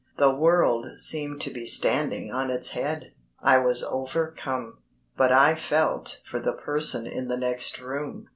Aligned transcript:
The 0.17 0.33
world 0.33 0.99
seemed 0.99 1.41
to 1.41 1.51
be 1.53 1.63
standing 1.67 2.31
on 2.31 2.49
its 2.49 2.69
head. 2.71 3.11
I 3.39 3.59
was 3.59 3.83
overcome; 3.83 4.79
but 5.15 5.31
I 5.31 5.53
felt 5.53 6.21
for 6.25 6.39
the 6.39 6.53
person 6.57 7.05
in 7.05 7.27
the 7.27 7.37
next 7.37 7.79
room. 7.79 8.27